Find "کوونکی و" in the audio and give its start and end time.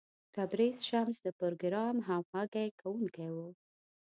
2.81-3.37